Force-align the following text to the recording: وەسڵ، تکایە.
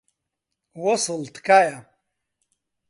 وەسڵ، 0.83 1.21
تکایە. 1.33 1.77